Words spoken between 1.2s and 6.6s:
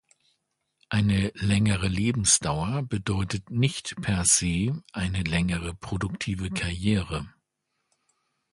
längere Lebensdauer bedeutet nicht per se eine längere produktive